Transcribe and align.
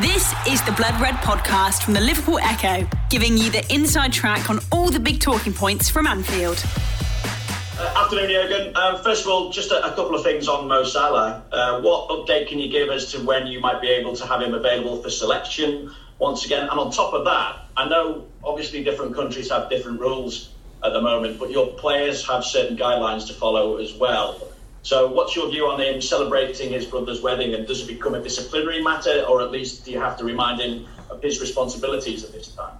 This 0.00 0.32
is 0.48 0.62
the 0.62 0.72
Blood 0.72 0.98
Red 1.02 1.16
podcast 1.16 1.82
from 1.82 1.92
the 1.92 2.00
Liverpool 2.00 2.38
Echo, 2.38 2.88
giving 3.10 3.36
you 3.36 3.50
the 3.50 3.62
inside 3.70 4.10
track 4.10 4.48
on 4.48 4.58
all 4.72 4.88
the 4.88 4.98
big 4.98 5.20
talking 5.20 5.52
points 5.52 5.90
from 5.90 6.06
Anfield. 6.06 6.64
Uh, 7.78 7.92
afternoon, 7.98 8.30
Jurgen. 8.30 8.74
Um, 8.74 9.02
first 9.02 9.26
of 9.26 9.30
all, 9.30 9.50
just 9.50 9.70
a, 9.70 9.84
a, 9.84 9.90
couple 9.90 10.14
of 10.14 10.22
things 10.22 10.48
on 10.48 10.66
Mo 10.66 10.82
Salah. 10.84 11.42
Uh, 11.52 11.82
what 11.82 12.08
update 12.08 12.48
can 12.48 12.58
you 12.58 12.70
give 12.70 12.88
as 12.88 13.12
to 13.12 13.20
when 13.20 13.46
you 13.46 13.60
might 13.60 13.82
be 13.82 13.88
able 13.88 14.16
to 14.16 14.26
have 14.26 14.40
him 14.40 14.54
available 14.54 15.02
for 15.02 15.10
selection 15.10 15.90
once 16.18 16.46
again? 16.46 16.62
And 16.70 16.80
on 16.80 16.90
top 16.90 17.12
of 17.12 17.26
that, 17.26 17.66
I 17.76 17.86
know 17.86 18.26
obviously 18.42 18.82
different 18.82 19.14
countries 19.14 19.50
have 19.50 19.68
different 19.68 20.00
rules 20.00 20.54
at 20.82 20.94
the 20.94 21.02
moment, 21.02 21.38
but 21.38 21.50
your 21.50 21.66
players 21.66 22.26
have 22.26 22.46
certain 22.46 22.78
guidelines 22.78 23.26
to 23.26 23.34
follow 23.34 23.76
as 23.76 23.92
well. 23.92 24.40
So, 24.82 25.10
what's 25.12 25.36
your 25.36 25.48
view 25.48 25.66
on 25.66 25.80
him 25.80 26.02
celebrating 26.02 26.72
his 26.72 26.86
brother's 26.86 27.22
wedding, 27.22 27.54
and 27.54 27.66
does 27.66 27.82
it 27.82 27.86
become 27.86 28.14
a 28.14 28.20
disciplinary 28.20 28.82
matter, 28.82 29.24
or 29.28 29.40
at 29.40 29.52
least 29.52 29.84
do 29.84 29.92
you 29.92 30.00
have 30.00 30.16
to 30.18 30.24
remind 30.24 30.60
him 30.60 30.86
of 31.08 31.22
his 31.22 31.40
responsibilities 31.40 32.24
at 32.24 32.32
this 32.32 32.48
time? 32.48 32.74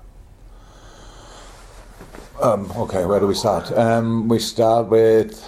Um, 2.40 2.72
okay, 2.72 3.04
where 3.04 3.20
do 3.20 3.28
we 3.28 3.34
start? 3.34 3.70
Um, 3.70 4.28
we 4.28 4.40
start 4.40 4.88
with 4.88 5.44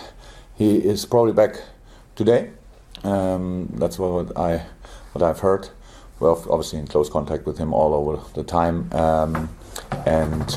he 0.55 0.77
is 0.77 1.05
probably 1.05 1.33
back 1.33 1.61
today. 2.15 2.51
Um, 3.03 3.69
that's 3.75 3.99
what 3.99 4.37
I 4.37 4.65
what 5.13 5.23
I've 5.25 5.41
heard. 5.41 5.71
We're 6.21 6.31
obviously 6.31 6.79
in 6.79 6.87
close 6.87 7.11
contact 7.11 7.47
with 7.47 7.59
him 7.59 7.75
all 7.75 7.95
over 7.95 8.23
the 8.35 8.45
time, 8.45 8.93
um, 8.93 9.49
and 10.07 10.57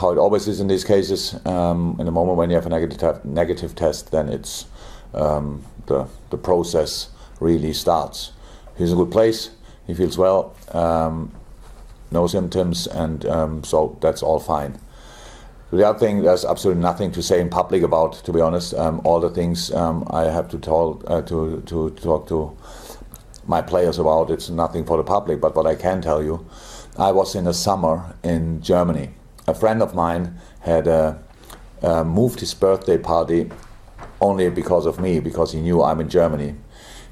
how 0.00 0.10
it 0.10 0.18
always 0.18 0.48
is 0.48 0.60
in 0.60 0.68
these 0.68 0.84
cases. 0.84 1.34
Um, 1.46 1.96
in 1.98 2.06
the 2.06 2.12
moment 2.12 2.38
when 2.38 2.50
you 2.50 2.56
have 2.56 2.66
a 2.66 2.70
negative 2.70 3.24
negative 3.24 3.74
test, 3.74 4.10
then 4.10 4.28
it's 4.28 4.66
um, 5.14 5.62
the 5.86 6.08
the 6.30 6.38
process 6.38 7.10
really 7.38 7.72
starts. 7.72 8.32
He's 8.76 8.90
in 8.92 8.98
a 8.98 9.04
good 9.04 9.12
place. 9.12 9.50
He 9.86 9.94
feels 9.94 10.16
well. 10.16 10.54
Um, 10.72 11.32
no 12.10 12.26
symptoms, 12.26 12.86
and 12.86 13.26
um, 13.26 13.64
so 13.64 13.98
that's 14.00 14.22
all 14.22 14.40
fine. 14.40 14.80
The 15.70 15.86
other 15.86 15.98
thing, 15.98 16.22
there's 16.22 16.44
absolutely 16.44 16.82
nothing 16.82 17.12
to 17.12 17.22
say 17.22 17.40
in 17.40 17.48
public 17.48 17.82
about. 17.82 18.14
To 18.24 18.32
be 18.32 18.40
honest, 18.40 18.74
um, 18.74 19.00
all 19.04 19.20
the 19.20 19.30
things 19.30 19.72
um, 19.72 20.04
I 20.10 20.24
have 20.24 20.48
to 20.48 20.58
talk 20.58 21.04
uh, 21.06 21.22
to 21.22 21.62
to 21.66 21.90
talk 21.90 22.26
to 22.28 22.56
my 23.46 23.62
players 23.62 23.98
about, 23.98 24.30
it's 24.30 24.48
nothing 24.48 24.84
for 24.84 24.96
the 24.96 25.02
public. 25.02 25.40
But 25.40 25.56
what 25.56 25.66
I 25.66 25.74
can 25.74 26.00
tell 26.00 26.22
you, 26.22 26.46
I 26.96 27.10
was 27.10 27.34
in 27.34 27.44
the 27.44 27.54
summer 27.54 28.14
in 28.22 28.62
Germany 28.62 29.10
a 29.50 29.54
friend 29.54 29.82
of 29.82 29.94
mine 29.94 30.38
had 30.60 30.86
uh, 30.86 31.14
uh, 31.82 32.04
moved 32.04 32.40
his 32.40 32.54
birthday 32.54 32.96
party 32.96 33.50
only 34.20 34.48
because 34.50 34.86
of 34.86 35.00
me, 35.00 35.20
because 35.20 35.52
he 35.52 35.60
knew 35.60 35.82
I'm 35.82 36.00
in 36.00 36.08
Germany. 36.08 36.54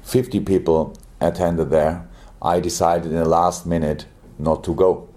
50 0.03 0.39
people 0.41 0.95
attended 1.19 1.69
there. 1.69 2.07
I 2.41 2.59
decided 2.59 3.11
in 3.11 3.17
the 3.17 3.25
last 3.25 3.65
minute 3.65 4.05
not 4.37 4.63
to 4.63 4.73
go. 4.73 5.09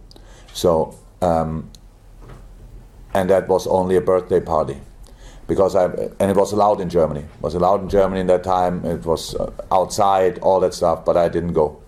So, 0.52 0.98
um, 1.20 1.70
and 3.14 3.30
that 3.30 3.46
was 3.48 3.66
only 3.66 3.96
a 3.96 4.00
birthday 4.00 4.40
party 4.40 4.80
because 5.46 5.76
I 5.76 5.84
and 6.18 6.30
it 6.30 6.36
was 6.36 6.52
allowed 6.52 6.80
in 6.80 6.88
Germany. 6.88 7.20
It 7.20 7.42
was 7.42 7.54
allowed 7.54 7.82
in 7.82 7.88
Germany 7.88 8.20
in 8.20 8.26
that 8.28 8.42
time. 8.42 8.84
It 8.84 9.04
was 9.04 9.34
uh, 9.34 9.52
outside, 9.70 10.38
all 10.38 10.60
that 10.60 10.74
stuff, 10.74 11.04
but 11.04 11.16
I 11.16 11.28
didn't 11.28 11.52
go. 11.52 11.80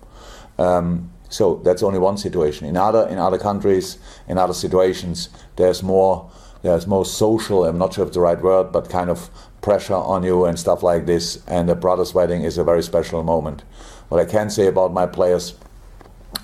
Um, 0.59 1.11
so 1.35 1.57
that's 1.65 1.83
only 1.83 1.99
one 1.99 2.17
situation. 2.17 2.65
In 2.65 2.77
other 2.77 3.09
in 3.09 3.19
other 3.19 3.39
countries, 3.39 3.99
in 4.29 4.39
other 4.39 4.55
situations, 4.55 5.29
there's 5.57 5.83
more 5.83 6.31
there's 6.63 6.87
more 6.87 7.05
social. 7.05 7.65
I'm 7.65 7.77
not 7.77 7.93
sure 7.93 8.05
if 8.05 8.09
it's 8.09 8.15
the 8.15 8.21
right 8.21 8.41
word, 8.41 8.71
but 8.71 8.89
kind 8.89 9.11
of 9.11 9.31
pressure 9.61 9.95
on 9.95 10.23
you 10.23 10.45
and 10.45 10.57
stuff 10.57 10.85
like 10.85 11.07
this. 11.07 11.43
And 11.49 11.69
a 11.69 11.75
brother's 11.75 12.15
wedding 12.15 12.43
is 12.43 12.57
a 12.57 12.63
very 12.63 12.85
special 12.85 13.25
moment. 13.25 13.65
What 14.11 14.21
I 14.21 14.31
can 14.31 14.49
say 14.49 14.69
about 14.69 14.93
my 14.93 15.07
players, 15.07 15.55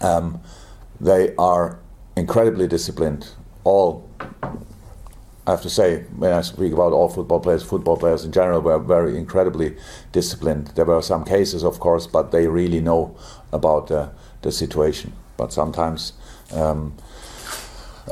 um, 0.02 0.40
they 1.00 1.36
are 1.36 1.78
incredibly 2.16 2.66
disciplined. 2.66 3.28
All 3.62 4.08
I 5.46 5.52
have 5.52 5.62
to 5.62 5.70
say, 5.70 6.02
when 6.16 6.32
I 6.32 6.42
speak 6.42 6.72
about 6.72 6.92
all 6.92 7.08
football 7.08 7.40
players, 7.40 7.62
football 7.62 7.96
players 7.96 8.24
in 8.24 8.32
general 8.32 8.60
were 8.60 8.78
very 8.78 9.16
incredibly 9.16 9.76
disciplined. 10.12 10.68
There 10.74 10.84
were 10.84 11.00
some 11.00 11.24
cases, 11.24 11.62
of 11.62 11.78
course, 11.78 12.06
but 12.06 12.32
they 12.32 12.48
really 12.48 12.80
know 12.80 13.16
about 13.52 13.90
uh, 13.90 14.10
the 14.42 14.52
situation. 14.52 15.12
But 15.36 15.52
sometimes 15.52 16.12
um, 16.52 16.94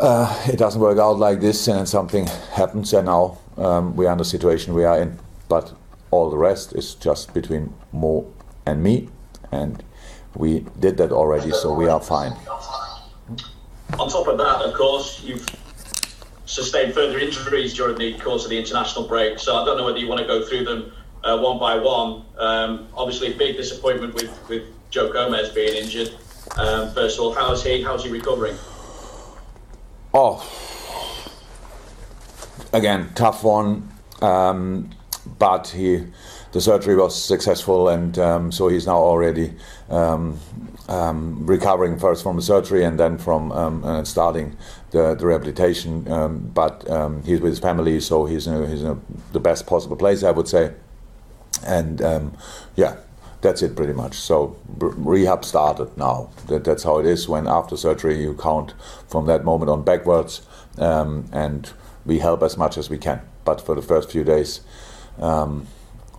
uh, 0.01 0.45
it 0.49 0.59
doesn't 0.59 0.81
work 0.81 0.99
out 0.99 1.19
like 1.19 1.41
this, 1.41 1.69
and 1.69 1.89
something 1.89 2.27
happens, 2.53 2.93
and 2.93 3.07
now 3.07 3.39
um, 3.57 3.97
we 3.97 4.07
are 4.07 4.13
in 4.13 4.19
the 4.19 4.25
situation 4.25 4.75
we 4.75 4.85
are 4.85 5.01
in. 5.01 5.19
But 5.49 5.73
all 6.11 6.31
the 6.31 6.39
rest 6.39 6.75
is 6.75 6.95
just 6.95 7.35
between 7.35 7.75
Mo 7.93 8.33
and 8.67 8.83
me, 8.83 9.09
and 9.53 9.83
we 10.35 10.65
did 10.79 10.97
that 10.99 11.13
already, 11.13 11.51
so 11.51 11.73
we 11.75 11.89
are 11.89 12.01
fine. 12.01 12.33
On 13.99 14.09
top 14.09 14.29
of 14.29 14.39
that, 14.39 14.63
of 14.63 14.75
course, 14.75 15.23
you've 15.23 15.47
sustained 16.45 16.95
further 16.95 17.19
injuries 17.19 17.75
during 17.75 17.99
the 17.99 18.19
course 18.19 18.45
of 18.45 18.51
the 18.51 18.59
international 18.59 19.07
break. 19.07 19.39
So 19.39 19.57
I 19.57 19.65
don't 19.65 19.77
know 19.77 19.85
whether 19.85 19.99
you 19.99 20.09
want 20.09 20.21
to 20.21 20.27
go 20.27 20.45
through 20.45 20.65
them 20.65 20.93
uh, 21.29 21.37
one 21.37 21.59
by 21.59 21.77
one. 21.77 22.25
Um, 22.39 22.89
obviously, 22.95 23.35
big 23.35 23.57
disappointment 23.57 24.15
with, 24.15 24.49
with 24.49 24.65
Joe 24.91 25.13
Gomez 25.13 25.51
being 25.51 25.75
injured. 25.75 26.15
Um, 26.57 26.93
first 26.95 27.19
of 27.19 27.25
all, 27.25 27.35
how's 27.35 27.63
he? 27.63 27.83
How's 27.83 28.05
he 28.05 28.11
recovering? 28.11 28.57
Oh, 30.15 30.43
again, 32.73 33.11
tough 33.15 33.45
one. 33.45 33.91
Um, 34.23 34.91
but 35.39 35.69
he, 35.69 36.07
the 36.53 36.61
surgery 36.61 36.97
was 36.97 37.23
successful, 37.23 37.91
and 37.91 38.19
um, 38.19 38.51
so 38.51 38.69
he's 38.69 38.87
now 38.87 38.97
already 38.97 39.53
um, 39.91 40.41
um, 40.89 41.47
recovering 41.47 41.99
first 41.99 42.23
from 42.23 42.37
the 42.37 42.43
surgery 42.43 42.83
and 42.85 42.99
then 42.99 43.19
from 43.19 43.53
um, 43.53 43.85
uh, 43.85 44.03
starting 44.05 44.57
the, 44.91 45.15
the 45.15 45.27
rehabilitation. 45.27 46.05
but 46.55 46.85
he's 47.27 47.41
with 47.41 47.51
his 47.51 47.59
family, 47.59 48.01
so 48.01 48.25
he's 48.25 48.47
in, 48.47 48.55
a, 48.55 48.67
he's 48.67 48.83
in 48.83 48.89
a, 48.89 48.99
the 49.33 49.41
best 49.41 49.67
possible 49.67 49.97
place, 49.97 50.23
I 50.23 50.31
would 50.31 50.49
say. 50.49 50.73
And 51.65 52.37
yeah, 52.77 52.97
that's 53.41 53.63
it 53.63 53.77
pretty 53.77 53.93
much. 53.93 54.15
So 54.15 54.57
rehab 54.79 55.45
started 55.45 55.97
now. 55.97 56.31
That, 56.47 56.65
that's 56.65 56.83
how 56.83 56.99
it 56.99 57.07
is. 57.07 57.29
When 57.29 57.47
after 57.47 57.77
surgery 57.77 58.21
you 58.21 58.35
count 58.35 58.75
from 59.09 59.27
that 59.27 59.45
moment 59.45 59.71
on 59.71 59.85
backwards, 59.85 60.43
um, 60.79 61.29
and 61.33 61.71
we 62.05 62.19
help 62.19 62.43
as 62.43 62.57
much 62.57 62.77
as 62.79 62.91
we 62.91 62.99
can. 62.99 63.21
But 63.45 63.61
for 63.61 63.75
the 63.75 63.83
first 63.83 64.11
few 64.11 64.25
days, 64.25 64.61
um, 65.19 65.67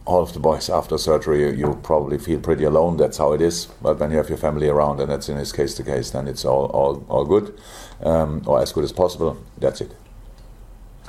all 0.06 0.24
of 0.24 0.34
the 0.34 0.40
boys 0.40 0.70
after 0.70 0.98
surgery, 0.98 1.42
you, 1.42 1.52
you, 1.52 1.80
probably 1.84 2.18
feel 2.18 2.40
pretty 2.40 2.64
alone. 2.64 2.98
That's 2.98 3.18
how 3.18 3.34
it 3.34 3.42
is. 3.42 3.68
But 3.82 4.00
when 4.00 4.12
you 4.12 4.18
have 4.18 4.30
your 4.30 4.38
family 4.38 4.68
around, 4.68 5.00
and 5.00 5.12
that's 5.12 5.30
in 5.30 5.38
this 5.38 5.52
case 5.52 5.78
the 5.78 5.84
case, 5.84 6.12
then 6.12 6.28
it's 6.28 6.46
all 6.46 6.66
all, 6.68 7.06
all 7.10 7.26
good, 7.26 7.60
um, 8.02 8.42
or 8.48 8.62
as 8.62 8.72
good 8.72 8.84
as 8.84 8.92
possible. 8.92 9.38
That's 9.58 9.82
it. 9.82 9.92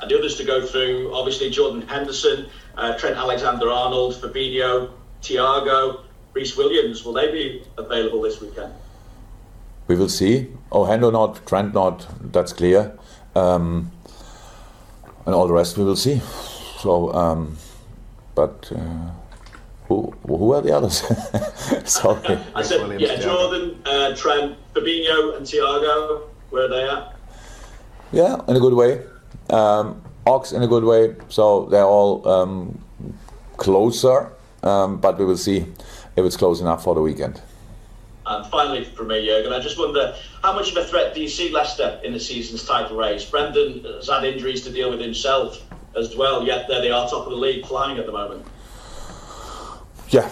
And 0.01 0.09
the 0.09 0.17
others 0.17 0.35
to 0.37 0.43
go 0.43 0.65
through, 0.65 1.13
obviously 1.13 1.49
Jordan 1.51 1.87
Henderson, 1.87 2.47
uh, 2.75 2.97
Trent 2.97 3.15
Alexander-Arnold, 3.17 4.15
Fabinho, 4.15 4.91
Thiago, 5.21 6.01
Rhys 6.33 6.57
Williams, 6.57 7.05
will 7.05 7.13
they 7.13 7.31
be 7.31 7.63
available 7.77 8.21
this 8.21 8.41
weekend? 8.41 8.73
We 9.87 9.95
will 9.95 10.09
see. 10.09 10.47
Oh, 10.71 10.85
Hendo 10.85 11.11
not, 11.11 11.45
Trent 11.45 11.73
not, 11.73 12.07
that's 12.31 12.53
clear. 12.53 12.97
Um, 13.35 13.91
and 15.25 15.35
all 15.35 15.47
the 15.47 15.53
rest 15.53 15.77
we 15.77 15.83
will 15.83 15.95
see. 15.95 16.19
So, 16.79 17.13
um, 17.13 17.57
but 18.33 18.71
uh, 18.75 19.11
who 19.87 20.13
who 20.25 20.53
are 20.53 20.61
the 20.61 20.75
others? 20.75 21.03
Sorry. 21.85 22.39
I 22.55 22.63
said, 22.63 22.81
Williams, 22.81 23.03
yeah, 23.03 23.19
Jordan, 23.19 23.81
uh, 23.85 24.15
Trent, 24.15 24.57
Fabinho, 24.73 25.37
and 25.37 25.45
Thiago. 25.45 26.21
Where 26.49 26.65
are 26.65 26.69
they 26.69 26.89
at? 26.89 27.15
Yeah, 28.11 28.41
in 28.47 28.55
a 28.55 28.59
good 28.59 28.73
way. 28.73 29.01
Um, 29.51 30.01
Ox 30.25 30.51
in 30.51 30.61
a 30.61 30.67
good 30.67 30.83
way. 30.83 31.15
So 31.29 31.65
they're 31.65 31.85
all 31.85 32.27
um, 32.27 32.79
closer, 33.57 34.31
um, 34.63 34.97
but 34.97 35.17
we 35.17 35.25
will 35.25 35.37
see 35.37 35.65
if 36.15 36.25
it's 36.25 36.37
close 36.37 36.61
enough 36.61 36.83
for 36.83 36.95
the 36.95 37.01
weekend. 37.01 37.41
And 38.25 38.45
finally, 38.51 38.85
for 38.85 39.03
me, 39.03 39.25
Jurgen, 39.25 39.51
I 39.51 39.59
just 39.59 39.79
wonder 39.79 40.15
how 40.43 40.53
much 40.53 40.71
of 40.71 40.77
a 40.77 40.83
threat 40.85 41.15
do 41.15 41.21
you 41.21 41.27
see 41.27 41.49
Leicester 41.49 41.99
in 42.03 42.13
the 42.13 42.19
season's 42.19 42.63
title 42.65 42.95
race? 42.95 43.25
Brendan 43.25 43.83
has 43.83 44.09
had 44.09 44.23
injuries 44.23 44.63
to 44.63 44.71
deal 44.71 44.91
with 44.91 44.99
himself 44.99 45.61
as 45.97 46.15
well, 46.15 46.45
yet 46.45 46.67
there 46.67 46.81
they 46.81 46.91
are, 46.91 47.09
top 47.09 47.25
of 47.25 47.31
the 47.31 47.35
league, 47.35 47.65
flying 47.65 47.97
at 47.97 48.05
the 48.05 48.11
moment. 48.11 48.45
Yeah, 50.09 50.29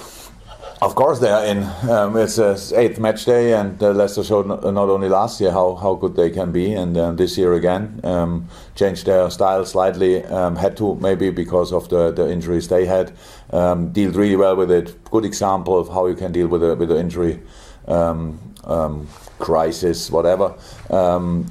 of 0.82 0.96
course 0.96 1.20
they 1.20 1.30
are 1.30 1.46
in. 1.46 1.64
Um, 1.90 2.16
it's 2.18 2.38
a 2.38 2.58
eighth 2.80 3.00
match 3.00 3.26
day, 3.26 3.54
and 3.54 3.82
uh, 3.84 3.92
Leicester 3.92 4.24
showed 4.24 4.48
not, 4.48 4.64
not, 4.64 4.90
only 4.90 5.10
last 5.10 5.42
year 5.42 5.52
how, 5.52 5.76
how 5.76 5.96
good 5.96 6.16
they 6.16 6.30
can 6.30 6.52
be, 6.52 6.74
and 6.74 6.98
uh, 6.98 7.12
this 7.12 7.38
year 7.38 7.54
again 7.54 8.00
um, 8.04 8.48
changed 8.76 9.06
their 9.06 9.30
style 9.30 9.66
slightly. 9.66 10.24
Um, 10.26 10.56
had 10.56 10.78
to 10.78 10.96
maybe 10.96 11.32
because 11.32 11.74
of 11.74 11.90
the, 11.90 12.12
the 12.12 12.32
injuries 12.32 12.68
they 12.68 12.86
had. 12.86 13.12
Um, 13.52 13.92
dealt 13.92 14.16
really 14.16 14.36
well 14.36 14.56
with 14.56 14.72
it. 14.72 15.04
Good 15.06 15.26
example 15.26 15.78
of 15.78 15.90
how 15.90 16.06
you 16.08 16.16
can 16.16 16.32
deal 16.32 16.48
with 16.48 16.64
a 16.64 16.76
with 16.76 16.92
an 16.92 16.98
injury 16.98 17.42
um, 17.88 18.40
um, 18.64 19.08
crisis, 19.40 20.10
whatever. 20.12 20.56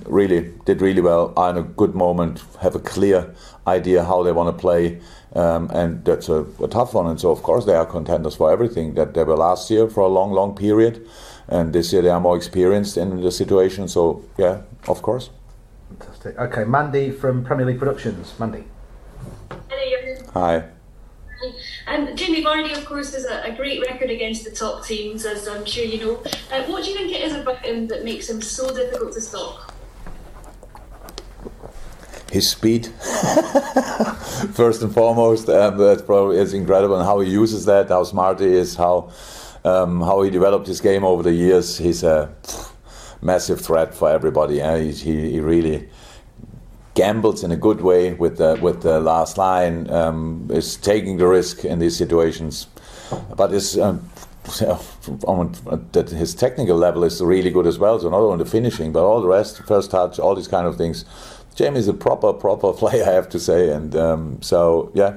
really 0.07 0.53
did 0.65 0.81
really 0.81 1.03
well. 1.03 1.35
Are 1.37 1.51
in 1.51 1.59
a 1.59 1.63
good 1.63 1.95
moment. 1.95 2.43
Have 2.61 2.75
a 2.75 2.81
clear 2.81 3.35
idea 3.69 4.05
how 4.05 4.23
they 4.23 4.33
want 4.33 4.55
to 4.57 4.61
play. 4.61 5.01
Um, 5.35 5.71
and 5.73 6.05
that's 6.05 6.29
a, 6.29 6.47
a, 6.63 6.69
tough 6.69 6.95
one. 6.95 7.07
And 7.07 7.21
so, 7.21 7.31
of 7.31 7.43
course, 7.43 7.67
they 7.67 7.75
are 7.75 7.85
contenders 7.85 8.35
for 8.35 8.51
everything 8.51 8.95
that 8.95 9.13
they 9.13 9.25
were 9.25 9.37
last 9.37 9.71
year 9.71 9.89
for 9.89 10.01
a 10.01 10.09
long, 10.09 10.33
long 10.33 10.57
period. 10.57 11.07
and 11.49 11.73
this 11.73 11.93
year 11.93 12.03
they 12.03 12.11
are 12.11 12.21
more 12.21 12.37
experienced 12.37 12.97
in 12.97 13.21
the 13.23 13.31
situation. 13.31 13.89
So 13.89 14.23
yeah, 14.37 14.63
of 14.87 15.03
course. 15.03 15.31
Fantastic. 15.89 16.39
Okay, 16.39 16.65
Mandy 16.65 17.11
from 17.11 17.45
Premier 17.45 17.67
League 17.67 17.79
Productions. 17.79 18.35
Mandy. 18.39 18.65
Hi. 20.35 20.69
Um, 21.87 22.15
Jamie 22.17 22.45
Vardy, 22.45 22.77
of 22.77 22.85
course, 22.85 23.15
has 23.15 23.25
a, 23.25 23.53
a, 23.53 23.57
great 23.57 23.81
record 23.81 24.11
against 24.11 24.45
the 24.45 24.51
top 24.51 24.85
teams, 24.85 25.25
as 25.25 25.47
I'm 25.47 25.65
sure 25.65 25.85
you 25.85 26.05
know. 26.05 26.23
Uh, 26.53 26.65
what 26.65 26.85
do 26.85 26.91
you 26.91 26.97
think 26.97 27.13
it 27.13 27.23
is 27.23 27.35
about 27.35 27.65
him 27.65 27.87
that 27.87 28.05
makes 28.05 28.29
him 28.29 28.43
so 28.43 28.75
difficult 28.75 29.13
to 29.15 29.21
stop? 29.21 29.73
His 32.31 32.51
speed, 32.51 32.87
first 34.53 34.83
and 34.83 34.93
foremost, 34.93 35.49
um, 35.49 35.79
that 35.79 36.05
probably 36.05 36.37
is 36.39 36.53
incredible, 36.53 36.97
and 36.97 37.05
how 37.05 37.21
he 37.21 37.31
uses 37.31 37.65
that, 37.65 37.89
how 37.89 38.05
smart 38.05 38.41
he 38.41 38.47
is, 38.47 38.77
how 38.77 39.11
um, 39.65 40.01
how 40.01 40.23
he 40.23 40.31
developed 40.31 40.67
his 40.67 40.81
game 40.81 41.05
over 41.05 41.23
the 41.23 41.33
years. 41.33 41.79
He's 41.79 42.03
a 42.03 42.31
massive 43.23 43.61
threat 43.61 43.95
for 43.95 44.09
everybody. 44.09 44.57
Yeah? 44.57 44.79
He, 44.79 44.93
he, 44.93 45.31
he 45.33 45.41
really 45.41 45.89
gambles 46.95 47.45
in 47.45 47.53
a 47.53 47.57
good 47.57 47.81
way 47.81 48.13
with 48.13 48.39
the 48.39 48.59
with 48.61 48.83
the 48.83 49.01
last 49.01 49.39
line. 49.39 49.91
Um, 49.91 50.49
is 50.53 50.77
taking 50.77 51.17
the 51.19 51.27
risk 51.27 51.65
in 51.65 51.79
these 51.79 51.97
situations, 51.97 52.67
but 53.37 53.53
is. 53.53 53.79
Um, 53.79 54.11
that 54.49 56.09
his 56.17 56.35
technical 56.35 56.75
level 56.75 57.05
is 57.05 57.21
really 57.21 57.51
good 57.51 57.67
as 57.67 57.79
well. 57.79 57.99
So 57.99 58.09
not 58.09 58.21
only 58.21 58.45
the 58.45 58.51
finishing, 58.51 58.93
but 58.93 59.05
all 59.05 59.21
the 59.21 59.29
rest, 59.29 59.63
first 59.67 59.91
touch, 59.91 60.19
all 60.19 60.35
these 60.35 60.49
kind 60.49 60.67
of 60.67 60.79
things. 60.79 61.05
Jamie 61.59 61.81
is 61.81 61.89
a 61.89 61.93
proper, 61.93 62.33
proper 62.33 62.73
player, 62.81 63.03
I 63.05 63.11
have 63.11 63.29
to 63.31 63.41
say. 63.41 63.71
And 63.71 63.97
um, 63.97 64.41
so, 64.41 64.93
yeah, 64.95 65.17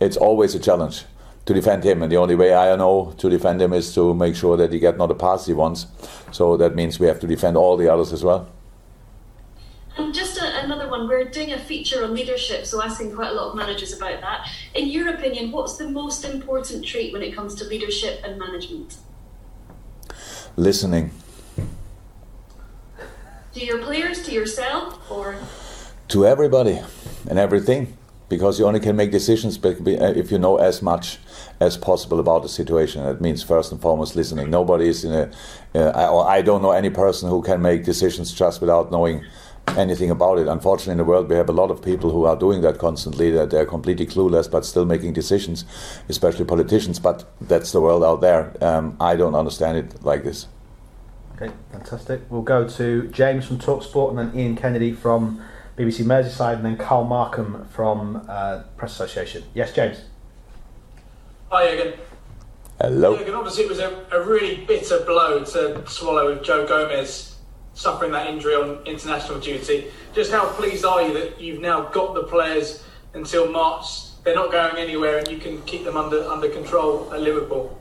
it's 0.00 0.16
always 0.16 0.54
a 0.54 0.58
challenge 0.58 1.04
to 1.44 1.52
defend 1.52 1.84
him. 1.84 2.02
And 2.02 2.10
the 2.10 2.16
only 2.16 2.34
way 2.34 2.54
I 2.54 2.74
know 2.74 3.12
to 3.18 3.28
defend 3.28 3.60
him 3.60 3.74
is 3.74 3.94
to 3.94 4.14
make 4.14 4.34
sure 4.34 4.56
that 4.56 4.72
he 4.72 4.78
get 4.78 4.96
not 4.96 5.10
a 5.10 5.14
pass 5.14 5.44
he 5.44 5.52
wants. 5.52 5.86
So 6.32 6.56
that 6.56 6.74
means 6.74 6.98
we 6.98 7.06
have 7.06 7.20
to 7.20 7.26
defend 7.26 7.58
all 7.58 7.76
the 7.76 7.92
others 7.92 8.14
as 8.14 8.24
well. 8.24 8.48
And 9.98 10.14
just 10.14 10.40
a, 10.40 10.64
another 10.64 10.88
one, 10.88 11.06
we're 11.06 11.26
doing 11.26 11.52
a 11.52 11.58
feature 11.58 12.02
on 12.02 12.14
leadership, 12.14 12.64
so 12.64 12.82
asking 12.82 13.14
quite 13.14 13.30
a 13.30 13.34
lot 13.34 13.50
of 13.50 13.54
managers 13.54 13.92
about 13.92 14.22
that. 14.22 14.48
In 14.74 14.88
your 14.88 15.10
opinion, 15.10 15.52
what's 15.52 15.76
the 15.76 15.88
most 15.88 16.24
important 16.24 16.86
trait 16.86 17.12
when 17.12 17.22
it 17.22 17.36
comes 17.36 17.54
to 17.56 17.64
leadership 17.64 18.22
and 18.24 18.38
management? 18.38 18.96
Listening. 20.56 21.10
To 23.52 23.64
your 23.64 23.78
players, 23.84 24.24
to 24.24 24.32
yourself, 24.32 25.10
or? 25.10 25.36
To 26.08 26.26
everybody 26.26 26.80
and 27.28 27.38
everything, 27.38 27.96
because 28.28 28.58
you 28.58 28.66
only 28.66 28.80
can 28.80 28.96
make 28.96 29.10
decisions 29.10 29.58
if 29.62 30.30
you 30.30 30.38
know 30.38 30.56
as 30.56 30.82
much 30.82 31.18
as 31.60 31.76
possible 31.76 32.20
about 32.20 32.42
the 32.42 32.48
situation. 32.48 33.04
That 33.04 33.20
means 33.20 33.42
first 33.42 33.72
and 33.72 33.80
foremost 33.80 34.16
listening. 34.16 34.50
Nobody 34.50 34.88
is 34.88 35.04
in 35.04 35.12
a, 35.12 35.30
uh, 35.74 36.10
or 36.10 36.28
I 36.28 36.42
don't 36.42 36.62
know 36.62 36.72
any 36.72 36.90
person 36.90 37.28
who 37.28 37.42
can 37.42 37.62
make 37.62 37.84
decisions 37.84 38.32
just 38.32 38.60
without 38.60 38.90
knowing 38.90 39.24
anything 39.76 40.10
about 40.10 40.38
it. 40.38 40.46
Unfortunately, 40.46 40.92
in 40.92 40.98
the 40.98 41.04
world, 41.04 41.28
we 41.28 41.36
have 41.36 41.48
a 41.48 41.52
lot 41.52 41.70
of 41.70 41.82
people 41.82 42.10
who 42.10 42.24
are 42.24 42.36
doing 42.36 42.60
that 42.62 42.78
constantly, 42.78 43.30
that 43.30 43.50
they're 43.50 43.66
completely 43.66 44.06
clueless 44.06 44.50
but 44.50 44.64
still 44.64 44.84
making 44.84 45.12
decisions, 45.12 45.64
especially 46.08 46.44
politicians. 46.44 46.98
But 46.98 47.24
that's 47.40 47.72
the 47.72 47.80
world 47.80 48.04
out 48.04 48.20
there. 48.20 48.52
Um, 48.62 48.96
I 49.00 49.16
don't 49.16 49.34
understand 49.34 49.78
it 49.78 50.04
like 50.04 50.24
this. 50.24 50.48
Okay, 51.36 51.52
fantastic. 51.72 52.22
We'll 52.30 52.42
go 52.42 52.68
to 52.68 53.08
James 53.08 53.46
from 53.46 53.58
Talksport 53.58 54.10
and 54.10 54.18
then 54.18 54.38
Ian 54.38 54.56
Kennedy 54.56 54.92
from 54.92 55.42
BBC 55.76 56.04
Merseyside 56.04 56.56
and 56.56 56.64
then 56.64 56.76
Carl 56.76 57.04
Markham 57.04 57.66
from 57.72 58.24
uh, 58.28 58.62
Press 58.76 58.92
Association. 58.92 59.42
Yes, 59.54 59.72
James. 59.72 60.02
Hi, 61.50 61.66
Jürgen. 61.66 61.96
Hello. 62.80 63.16
Jürgen, 63.16 63.34
obviously 63.34 63.64
it 63.64 63.70
was 63.70 63.80
a, 63.80 64.04
a 64.12 64.22
really 64.22 64.64
bitter 64.66 65.00
blow 65.04 65.42
to 65.44 65.84
swallow 65.88 66.32
with 66.32 66.44
Joe 66.44 66.66
Gomez 66.66 67.34
suffering 67.74 68.12
that 68.12 68.28
injury 68.28 68.54
on 68.54 68.86
international 68.86 69.40
duty. 69.40 69.86
Just 70.14 70.30
how 70.30 70.46
pleased 70.52 70.84
are 70.84 71.02
you 71.02 71.12
that 71.14 71.40
you've 71.40 71.60
now 71.60 71.82
got 71.82 72.14
the 72.14 72.22
players 72.22 72.84
until 73.14 73.50
March? 73.50 73.84
They're 74.22 74.34
not 74.34 74.52
going 74.52 74.76
anywhere, 74.76 75.18
and 75.18 75.28
you 75.28 75.38
can 75.38 75.60
keep 75.62 75.84
them 75.84 75.96
under 75.96 76.24
under 76.24 76.48
control 76.48 77.12
at 77.12 77.20
Liverpool. 77.20 77.78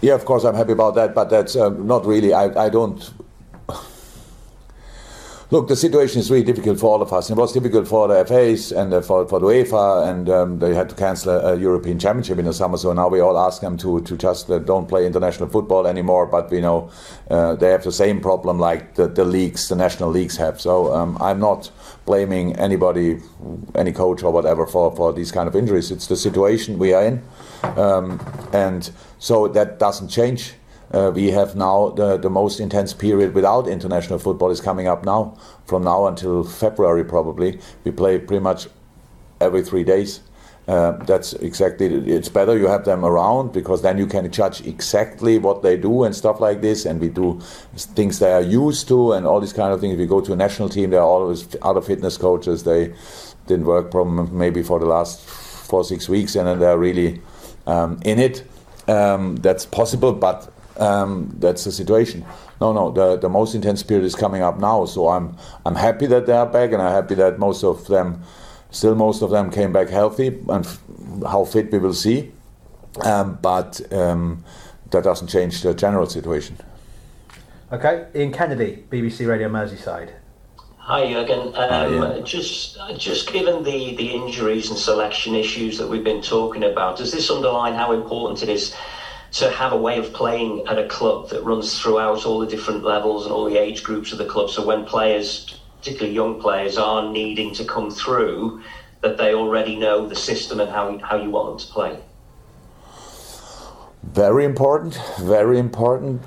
Yeah, 0.00 0.14
of 0.14 0.24
course, 0.24 0.44
I'm 0.44 0.54
happy 0.54 0.72
about 0.72 0.94
that, 0.94 1.14
but 1.14 1.28
that's 1.28 1.54
uh, 1.56 1.68
not 1.70 2.06
really. 2.06 2.32
I, 2.32 2.66
I 2.66 2.68
don't 2.70 3.02
look, 5.50 5.68
the 5.68 5.76
situation 5.76 6.20
is 6.20 6.30
really 6.30 6.44
difficult 6.44 6.78
for 6.78 6.92
all 6.92 7.02
of 7.02 7.12
us. 7.12 7.30
It 7.30 7.36
was 7.36 7.52
difficult 7.52 7.88
for 7.88 8.08
the 8.08 8.24
FAs 8.24 8.72
and 8.72 8.92
uh, 8.92 9.00
for, 9.00 9.26
for 9.26 9.40
the 9.40 9.46
UEFA, 9.46 10.08
and 10.08 10.28
um, 10.28 10.58
they 10.58 10.74
had 10.74 10.88
to 10.90 10.94
cancel 10.94 11.32
a, 11.32 11.54
a, 11.54 11.56
European 11.58 11.98
Championship 11.98 12.38
in 12.38 12.44
the 12.44 12.52
summer. 12.52 12.76
So 12.76 12.92
now 12.92 13.08
we 13.08 13.20
all 13.20 13.38
ask 13.38 13.60
them 13.60 13.76
to, 13.78 14.00
to 14.02 14.16
just 14.16 14.50
uh, 14.50 14.58
don't 14.58 14.88
play 14.88 15.06
international 15.06 15.48
football 15.48 15.86
anymore. 15.86 16.26
But 16.26 16.50
we 16.50 16.60
know 16.60 16.90
uh, 17.30 17.54
they 17.54 17.70
have 17.70 17.84
the 17.84 17.92
same 17.92 18.20
problem 18.20 18.58
like 18.58 18.94
the, 18.94 19.08
the 19.08 19.24
leagues, 19.24 19.68
the 19.68 19.76
national 19.76 20.10
leagues 20.10 20.36
have. 20.36 20.60
So 20.60 20.92
um, 20.94 21.16
I'm 21.20 21.40
not 21.40 21.70
blaming 22.04 22.56
anybody, 22.56 23.20
any 23.74 23.92
coach 23.92 24.22
or 24.22 24.32
whatever, 24.32 24.66
for, 24.66 24.94
for 24.94 25.12
these 25.12 25.32
kind 25.32 25.48
of 25.48 25.56
injuries. 25.56 25.90
It's 25.90 26.06
the 26.06 26.16
situation 26.16 26.78
we 26.78 26.92
are 26.92 27.04
in. 27.04 27.22
Um, 27.62 28.20
and 28.52 28.90
so 29.18 29.48
that 29.48 29.78
doesn't 29.78 30.08
change. 30.08 30.54
Uh, 30.92 31.10
we 31.14 31.30
have 31.30 31.54
now 31.54 31.90
the, 31.90 32.16
the 32.16 32.30
most 32.30 32.60
intense 32.60 32.94
period 32.94 33.34
without 33.34 33.68
international 33.68 34.18
football 34.18 34.50
is 34.50 34.60
coming 34.60 34.86
up 34.86 35.04
now. 35.04 35.36
From 35.66 35.84
now 35.84 36.06
until 36.06 36.44
February, 36.44 37.04
probably 37.04 37.60
we 37.84 37.90
play 37.90 38.18
pretty 38.18 38.42
much 38.42 38.68
every 39.40 39.62
three 39.62 39.84
days. 39.84 40.20
Uh, 40.66 40.92
that's 41.04 41.32
exactly. 41.34 41.86
It's 41.86 42.28
better 42.28 42.56
you 42.56 42.66
have 42.66 42.84
them 42.84 43.02
around 43.02 43.52
because 43.52 43.80
then 43.80 43.96
you 43.96 44.06
can 44.06 44.30
judge 44.30 44.60
exactly 44.66 45.38
what 45.38 45.62
they 45.62 45.78
do 45.78 46.04
and 46.04 46.14
stuff 46.14 46.40
like 46.40 46.60
this. 46.60 46.84
And 46.84 47.00
we 47.00 47.08
do 47.08 47.40
things 47.74 48.18
they 48.18 48.32
are 48.32 48.42
used 48.42 48.86
to 48.88 49.12
and 49.12 49.26
all 49.26 49.40
these 49.40 49.54
kind 49.54 49.72
of 49.72 49.80
things. 49.80 49.94
If 49.94 49.98
we 49.98 50.06
go 50.06 50.20
to 50.20 50.32
a 50.34 50.36
national 50.36 50.68
team, 50.68 50.90
there 50.90 51.00
are 51.00 51.06
always 51.06 51.56
other 51.62 51.80
fitness 51.80 52.18
coaches. 52.18 52.64
They 52.64 52.92
didn't 53.46 53.64
work 53.64 53.90
from 53.90 54.36
maybe 54.36 54.62
for 54.62 54.78
the 54.78 54.84
last 54.84 55.22
four 55.22 55.84
six 55.84 56.06
weeks, 56.06 56.36
and 56.36 56.46
then 56.46 56.58
they're 56.58 56.78
really 56.78 57.22
um, 57.66 57.98
in 58.04 58.18
it. 58.18 58.44
Um, 58.88 59.36
that's 59.36 59.64
possible, 59.64 60.12
but 60.12 60.52
um, 60.78 61.34
that's 61.38 61.64
the 61.64 61.72
situation. 61.72 62.24
No, 62.60 62.72
no, 62.72 62.90
the, 62.90 63.16
the 63.16 63.28
most 63.28 63.54
intense 63.54 63.82
period 63.82 64.04
is 64.04 64.14
coming 64.14 64.42
up 64.42 64.58
now. 64.58 64.84
So 64.84 65.08
I'm 65.08 65.36
I'm 65.64 65.74
happy 65.74 66.06
that 66.06 66.26
they 66.26 66.32
are 66.32 66.46
back, 66.46 66.72
and 66.72 66.82
I'm 66.82 66.92
happy 66.92 67.14
that 67.16 67.38
most 67.38 67.64
of 67.64 67.86
them, 67.86 68.22
still 68.70 68.94
most 68.94 69.22
of 69.22 69.30
them, 69.30 69.50
came 69.50 69.72
back 69.72 69.88
healthy. 69.88 70.28
And 70.48 70.64
f- 70.64 70.80
how 71.26 71.44
fit 71.44 71.72
we 71.72 71.78
will 71.78 71.94
see, 71.94 72.32
um, 73.04 73.38
but 73.40 73.80
um, 73.92 74.44
that 74.90 75.04
doesn't 75.04 75.28
change 75.28 75.62
the 75.62 75.74
general 75.74 76.06
situation. 76.06 76.56
Okay, 77.70 78.06
Ian 78.14 78.32
Kennedy, 78.32 78.84
BBC 78.90 79.28
Radio 79.28 79.48
Merseyside. 79.48 80.12
Hi 80.78 81.06
Jurgen. 81.12 81.48
Um, 81.48 81.54
uh, 81.54 82.16
yeah. 82.16 82.22
Just 82.22 82.78
just 82.96 83.30
given 83.30 83.62
the, 83.62 83.94
the 83.96 84.10
injuries 84.10 84.70
and 84.70 84.78
selection 84.78 85.34
issues 85.34 85.76
that 85.76 85.86
we've 85.86 86.02
been 86.02 86.22
talking 86.22 86.64
about, 86.64 86.96
does 86.96 87.12
this 87.12 87.30
underline 87.30 87.74
how 87.74 87.92
important 87.92 88.42
it 88.42 88.48
is 88.48 88.74
to 89.32 89.50
have 89.50 89.72
a 89.72 89.76
way 89.76 89.98
of 89.98 90.12
playing 90.12 90.66
at 90.66 90.78
a 90.78 90.86
club 90.88 91.30
that 91.30 91.42
runs 91.44 91.78
throughout 91.78 92.24
all 92.24 92.38
the 92.40 92.46
different 92.46 92.82
levels 92.82 93.24
and 93.24 93.32
all 93.32 93.44
the 93.44 93.58
age 93.58 93.82
groups 93.82 94.12
of 94.12 94.18
the 94.18 94.24
club. 94.24 94.50
So 94.50 94.64
when 94.64 94.84
players, 94.84 95.60
particularly 95.78 96.14
young 96.14 96.40
players, 96.40 96.78
are 96.78 97.12
needing 97.12 97.54
to 97.54 97.64
come 97.64 97.90
through, 97.90 98.62
that 99.00 99.18
they 99.18 99.34
already 99.34 99.76
know 99.76 100.08
the 100.08 100.16
system 100.16 100.60
and 100.60 100.70
how, 100.70 100.98
how 100.98 101.16
you 101.16 101.30
want 101.30 101.58
them 101.58 101.66
to 101.66 101.72
play. 101.72 101.98
Very 104.02 104.44
important, 104.44 104.98
very 105.20 105.58
important. 105.58 106.22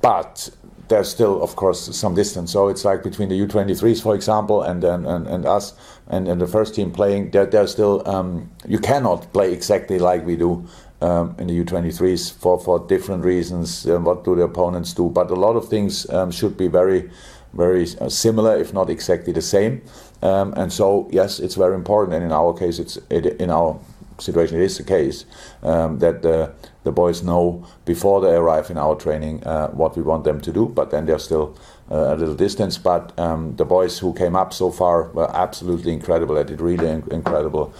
But 0.00 0.50
there's 0.88 1.08
still, 1.08 1.42
of 1.42 1.56
course, 1.56 1.96
some 1.96 2.14
distance. 2.14 2.52
So 2.52 2.68
it's 2.68 2.84
like 2.84 3.02
between 3.02 3.28
the 3.28 3.38
U23s, 3.40 4.02
for 4.02 4.14
example, 4.14 4.62
and 4.62 4.84
and, 4.84 5.06
and, 5.06 5.26
and 5.26 5.46
us, 5.46 5.74
and, 6.08 6.28
and 6.28 6.40
the 6.40 6.46
first 6.46 6.74
team 6.74 6.90
playing. 6.90 7.30
There, 7.30 7.46
there's 7.46 7.72
still 7.72 8.06
um, 8.08 8.50
you 8.66 8.78
cannot 8.78 9.32
play 9.32 9.52
exactly 9.52 9.98
like 9.98 10.24
we 10.24 10.36
do 10.36 10.66
um, 11.00 11.34
in 11.38 11.46
the 11.46 11.64
U23s 11.64 12.32
for, 12.32 12.58
for 12.58 12.80
different 12.80 13.24
reasons. 13.24 13.86
Uh, 13.86 13.98
what 13.98 14.24
do 14.24 14.34
the 14.34 14.42
opponents 14.42 14.92
do? 14.92 15.08
But 15.08 15.30
a 15.30 15.34
lot 15.34 15.56
of 15.56 15.68
things 15.68 16.08
um, 16.10 16.30
should 16.30 16.56
be 16.56 16.68
very, 16.68 17.10
very 17.52 17.86
uh, 18.00 18.08
similar, 18.08 18.56
if 18.56 18.72
not 18.72 18.90
exactly 18.90 19.32
the 19.32 19.42
same. 19.42 19.82
Um, 20.22 20.52
and 20.56 20.72
so, 20.72 21.08
yes, 21.12 21.38
it's 21.38 21.54
very 21.54 21.74
important. 21.74 22.14
And 22.16 22.24
in 22.24 22.32
our 22.32 22.52
case, 22.52 22.78
it's 22.78 22.98
it, 23.10 23.26
in 23.40 23.50
our 23.50 23.78
situation, 24.18 24.60
it 24.60 24.64
is 24.64 24.76
the 24.78 24.84
case 24.84 25.24
um, 25.62 26.00
that 26.00 26.22
the, 26.22 26.52
the 26.82 26.90
boys 26.90 27.22
know 27.22 27.64
before 27.84 28.20
they 28.20 28.34
arrive 28.34 28.68
in 28.70 28.76
our 28.76 28.96
training 28.96 29.44
uh, 29.44 29.68
what 29.68 29.96
we 29.96 30.02
want 30.02 30.24
them 30.24 30.40
to 30.40 30.52
do. 30.52 30.66
But 30.66 30.90
then 30.90 31.06
they're 31.06 31.20
still 31.20 31.56
uh, 31.90 32.14
a 32.14 32.16
little 32.16 32.34
distance. 32.34 32.76
But 32.76 33.16
um, 33.18 33.54
the 33.54 33.64
boys 33.64 34.00
who 34.00 34.12
came 34.14 34.34
up 34.34 34.52
so 34.52 34.72
far 34.72 35.04
were 35.10 35.30
absolutely 35.34 35.92
incredible. 35.92 36.34
They 36.34 36.44
did 36.44 36.60
really 36.60 36.86
inc- 36.86 37.08
incredible. 37.12 37.72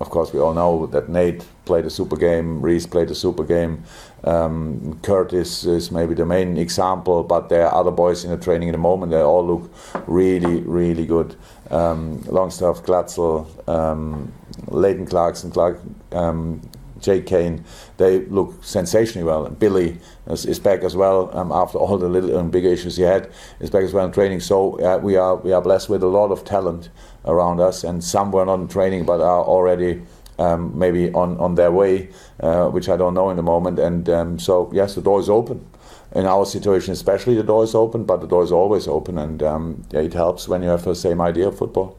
Of 0.00 0.10
course, 0.10 0.32
we 0.32 0.40
all 0.40 0.54
know 0.54 0.86
that 0.86 1.08
Nate 1.08 1.44
played 1.64 1.84
a 1.84 1.90
super 1.90 2.16
game, 2.16 2.60
Rhys 2.60 2.86
played 2.86 3.10
a 3.10 3.14
super 3.14 3.44
game. 3.44 3.84
Um, 4.24 4.98
Curtis 5.02 5.64
is 5.64 5.90
maybe 5.90 6.14
the 6.14 6.26
main 6.26 6.56
example, 6.56 7.22
but 7.22 7.48
there 7.48 7.66
are 7.66 7.74
other 7.74 7.90
boys 7.90 8.24
in 8.24 8.30
the 8.30 8.36
training 8.36 8.68
at 8.68 8.72
the 8.72 8.78
moment. 8.78 9.12
They 9.12 9.20
all 9.20 9.46
look 9.46 9.72
really, 10.06 10.60
really 10.62 11.06
good. 11.06 11.36
Um, 11.70 12.22
Longstaff, 12.22 12.82
Glatzel, 12.82 13.46
um, 13.68 14.32
Leighton 14.68 15.06
Clarkson, 15.06 15.50
Clark, 15.50 15.80
um, 16.12 16.60
Jake 17.04 17.26
Cain, 17.26 17.64
they 17.98 18.20
look 18.26 18.64
sensationally 18.64 19.24
well. 19.24 19.48
Billy 19.50 19.98
is, 20.26 20.46
is 20.46 20.58
back 20.58 20.82
as 20.82 20.96
well 20.96 21.30
um, 21.36 21.52
after 21.52 21.78
all 21.78 21.98
the 21.98 22.08
little 22.08 22.38
and 22.38 22.50
big 22.50 22.64
issues 22.64 22.96
he 22.96 23.02
had. 23.02 23.30
Is 23.60 23.70
back 23.70 23.84
as 23.84 23.92
well 23.92 24.06
in 24.06 24.12
training. 24.12 24.40
So 24.40 24.80
uh, 24.80 24.98
we 24.98 25.16
are 25.16 25.36
we 25.36 25.52
are 25.52 25.62
blessed 25.62 25.88
with 25.88 26.02
a 26.02 26.08
lot 26.08 26.30
of 26.32 26.44
talent 26.44 26.88
around 27.24 27.60
us, 27.60 27.84
and 27.84 28.02
some 28.02 28.32
were 28.32 28.44
not 28.44 28.60
in 28.60 28.68
training 28.68 29.04
but 29.04 29.20
are 29.20 29.44
already. 29.44 30.02
Um, 30.36 30.76
maybe 30.76 31.12
on, 31.12 31.38
on 31.38 31.54
their 31.54 31.70
way, 31.70 32.08
uh, 32.40 32.66
which 32.68 32.88
I 32.88 32.96
don't 32.96 33.14
know 33.14 33.30
in 33.30 33.36
the 33.36 33.42
moment. 33.44 33.78
And 33.78 34.08
um, 34.08 34.38
so, 34.40 34.68
yes, 34.74 34.96
the 34.96 35.00
door 35.00 35.20
is 35.20 35.30
open. 35.30 35.64
In 36.12 36.26
our 36.26 36.44
situation, 36.44 36.92
especially, 36.92 37.36
the 37.36 37.44
door 37.44 37.62
is 37.62 37.72
open, 37.72 38.02
but 38.02 38.20
the 38.20 38.26
door 38.26 38.42
is 38.42 38.50
always 38.50 38.88
open, 38.88 39.16
and 39.16 39.40
um, 39.44 39.84
yeah, 39.92 40.00
it 40.00 40.12
helps 40.12 40.48
when 40.48 40.60
you 40.64 40.70
have 40.70 40.82
the 40.82 40.96
same 40.96 41.20
idea 41.20 41.46
of 41.46 41.56
football. 41.56 41.96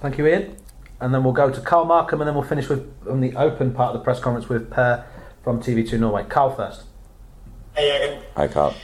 Thank 0.00 0.16
you, 0.16 0.26
Ian. 0.26 0.56
And 1.00 1.14
then 1.14 1.22
we'll 1.22 1.32
go 1.32 1.50
to 1.50 1.60
Carl 1.60 1.84
Markham, 1.84 2.20
and 2.20 2.28
then 2.28 2.34
we'll 2.34 2.44
finish 2.44 2.68
with 2.68 2.92
on 3.08 3.20
the 3.20 3.36
open 3.36 3.72
part 3.72 3.94
of 3.94 4.00
the 4.00 4.04
press 4.04 4.18
conference 4.20 4.48
with 4.48 4.70
Per 4.70 5.04
from 5.42 5.62
TV2 5.62 5.98
Norway. 5.98 6.24
Carl 6.24 6.54
first. 6.54 6.82
Hey, 7.76 7.88
Jürgen. 7.88 8.22
Hi, 8.36 8.48
Carl. 8.48 8.74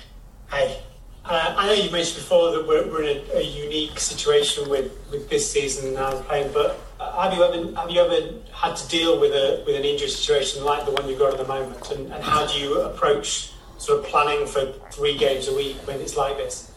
Hi. 0.49 0.78
Uh, 1.25 1.54
I 1.56 1.66
know 1.66 1.73
you 1.73 1.90
mentioned 1.90 2.16
before 2.16 2.52
that 2.52 2.68
we're, 2.68 2.87
we're 2.87 3.02
in 3.02 3.16
a, 3.16 3.38
a, 3.38 3.42
unique 3.42 3.99
situation 3.99 4.68
with, 4.68 4.92
with 5.11 5.30
this 5.30 5.50
season 5.50 5.94
now 5.94 6.21
playing, 6.23 6.52
but 6.52 6.78
have 7.00 7.33
you 7.33 7.42
ever 7.42 7.80
have 7.80 7.90
you 7.90 8.00
ever 8.00 8.40
had 8.52 8.76
to 8.76 8.88
deal 8.88 9.18
with 9.18 9.33
a 9.33 9.62
with 9.66 9.75
an 9.75 9.85
injury 9.85 10.09
situation 10.09 10.64
like 10.64 10.85
the 10.85 10.92
one 10.92 11.09
you've 11.09 11.18
got 11.18 11.33
at 11.33 11.38
the 11.38 11.47
moment, 11.47 11.90
and, 11.90 12.12
and 12.12 12.23
how 12.23 12.47
do 12.47 12.59
you 12.59 12.80
approach 12.83 13.52
sort 13.78 14.00
of 14.00 14.06
planning 14.06 14.47
for 14.47 14.66
three 14.90 15.16
games 15.16 15.49
a 15.49 15.54
week 15.54 15.76
when 15.87 15.99
it's 16.00 16.16
like 16.16 16.37
this? 16.37 16.71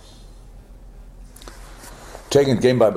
Taking 2.29 2.57
it 2.57 2.61
game 2.61 2.79
by 2.79 2.89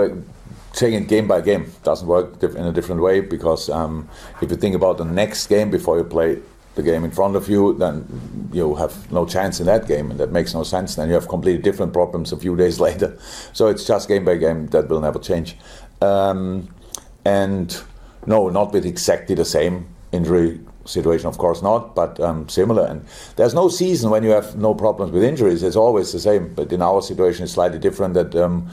taking 0.80 1.04
game 1.04 1.28
by 1.28 1.40
game 1.42 1.70
doesn't 1.84 2.08
work 2.08 2.42
in 2.42 2.64
a 2.64 2.72
different 2.72 3.02
way 3.02 3.20
because 3.20 3.68
um, 3.68 4.08
if 4.40 4.50
you 4.50 4.56
think 4.56 4.75
about 4.75 4.96
the 4.96 5.04
next 5.04 5.46
game 5.46 5.70
before 5.70 5.99
you 5.99 6.04
play 6.04 6.40
the 6.75 6.82
game 6.82 7.04
in 7.04 7.10
front 7.10 7.37
of 7.37 7.49
you, 7.49 7.75
then 7.75 8.49
you 8.52 8.75
have 8.76 9.12
no 9.12 9.26
chance 9.26 9.60
in 9.60 9.66
that 9.66 9.87
game, 9.87 10.10
and 10.10 10.18
that 10.18 10.32
makes 10.32 10.54
no 10.54 10.62
sense. 10.62 10.94
Then 10.94 11.08
you 11.08 11.14
have 11.14 11.28
completely 11.28 11.60
different 11.62 11.92
problems 11.92 12.32
a 12.32 12.37
few 12.37 12.56
days 12.56 12.80
later. 12.87 13.18
So 13.52 13.68
it's 13.68 13.84
just 13.84 14.08
game 14.08 14.25
by 14.25 14.37
game 14.37 14.68
that 14.68 14.88
will 14.88 15.00
never 15.00 15.18
change. 15.18 15.56
Um, 16.00 16.68
and 17.25 17.76
no, 18.26 18.49
not 18.49 18.72
with 18.72 18.87
exactly 18.87 19.34
the 19.34 19.44
same 19.44 19.87
injury 20.12 20.60
situation, 20.87 21.26
of 21.26 21.37
course 21.37 21.60
not, 21.62 21.94
but 21.94 22.18
um, 22.20 22.49
similar. 22.49 22.87
And 22.87 23.04
there's 23.37 23.54
no 23.54 23.68
season 23.68 24.10
when 24.10 24.22
you 24.22 24.30
have 24.30 24.56
no 24.56 24.75
problems 24.75 25.12
with 25.12 25.22
injuries. 25.22 25.62
It's 25.62 25.76
always 25.76 26.12
the 26.12 26.20
same. 26.20 26.54
But 26.54 26.72
in 26.72 26.80
our 26.80 27.02
situation, 27.02 27.44
it's 27.44 27.52
slightly 27.52 27.78
different. 27.78 28.14
That 28.14 28.34
um, 28.34 28.70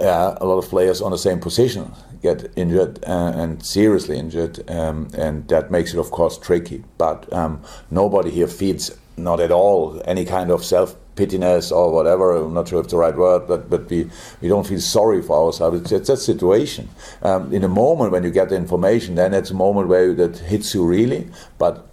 uh, 0.00 0.36
a 0.40 0.46
lot 0.46 0.58
of 0.58 0.68
players 0.68 1.00
on 1.00 1.10
the 1.10 1.18
same 1.18 1.40
position 1.40 1.92
get 2.22 2.50
injured 2.56 3.04
uh, 3.06 3.32
and 3.36 3.64
seriously 3.64 4.18
injured, 4.18 4.68
um, 4.70 5.08
and 5.16 5.46
that 5.48 5.70
makes 5.70 5.92
it, 5.94 5.98
of 5.98 6.10
course, 6.10 6.38
tricky. 6.38 6.84
But 6.98 7.30
um, 7.32 7.62
nobody 7.90 8.30
here 8.30 8.48
feeds 8.48 8.96
not 9.16 9.40
at 9.40 9.50
all 9.50 10.02
any 10.04 10.24
kind 10.24 10.50
of 10.50 10.64
self 10.64 10.96
pityness 11.14 11.72
or 11.72 11.92
whatever. 11.92 12.36
I'm 12.36 12.52
not 12.52 12.68
sure 12.68 12.80
if 12.80 12.84
it's 12.84 12.92
the 12.92 12.98
right 12.98 13.16
word, 13.16 13.46
but 13.48 13.70
but 13.70 13.88
we, 13.88 14.10
we 14.40 14.48
don't 14.48 14.66
feel 14.66 14.80
sorry 14.80 15.22
for 15.22 15.46
ourselves. 15.46 15.80
It's, 15.80 15.92
it's 15.92 16.08
a 16.08 16.16
situation. 16.16 16.88
Um, 17.22 17.52
in 17.52 17.64
a 17.64 17.68
moment 17.68 18.12
when 18.12 18.24
you 18.24 18.30
get 18.30 18.50
the 18.50 18.56
information, 18.56 19.14
then 19.14 19.32
it's 19.34 19.50
a 19.50 19.54
moment 19.54 19.88
where 19.88 20.12
that 20.14 20.38
hits 20.38 20.74
you 20.74 20.84
really. 20.84 21.28
But 21.58 21.86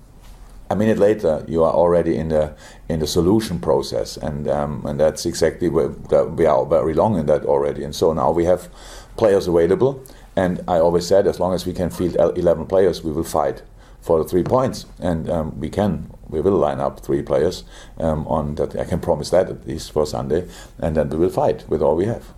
a 0.69 0.75
minute 0.75 0.97
later, 0.97 1.43
you 1.47 1.63
are 1.63 1.73
already 1.73 2.15
in 2.15 2.29
the 2.29 2.55
in 2.89 2.99
the 2.99 3.07
solution 3.07 3.59
process, 3.59 4.17
and 4.17 4.47
um, 4.47 4.85
and 4.85 4.99
that's 4.99 5.25
exactly 5.25 5.69
where 5.69 5.89
we 5.89 6.45
are 6.45 6.65
very 6.65 6.93
long 6.93 7.17
in 7.17 7.25
that 7.27 7.45
already. 7.45 7.83
And 7.83 7.95
so 7.95 8.13
now 8.13 8.31
we 8.31 8.45
have 8.45 8.69
players 9.17 9.47
available, 9.47 10.03
and 10.35 10.61
I 10.67 10.79
always 10.79 11.07
said 11.07 11.27
as 11.27 11.39
long 11.39 11.53
as 11.53 11.65
we 11.65 11.73
can 11.73 11.89
field 11.89 12.15
11 12.15 12.65
players, 12.67 13.03
we 13.03 13.11
will 13.11 13.23
fight 13.23 13.61
for 14.01 14.21
the 14.21 14.29
three 14.29 14.43
points, 14.43 14.85
and 14.99 15.29
um, 15.29 15.59
we 15.59 15.69
can. 15.69 16.09
We 16.27 16.41
will 16.41 16.57
line 16.57 16.79
up 16.79 17.01
three 17.01 17.21
players 17.21 17.63
um, 17.99 18.25
on 18.27 18.55
that. 18.55 18.75
I 18.75 18.85
can 18.85 18.99
promise 18.99 19.29
that 19.29 19.49
at 19.49 19.67
least 19.67 19.91
for 19.91 20.05
Sunday, 20.05 20.47
and 20.79 20.97
then 20.97 21.09
we 21.09 21.17
will 21.17 21.29
fight 21.29 21.69
with 21.69 21.81
all 21.83 21.95
we 21.95 22.05
have. 22.05 22.33